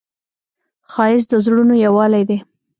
ښایست 0.91 1.27
د 1.31 1.33
زړونو 1.45 1.73
یووالی 1.85 2.23
دی 2.29 2.37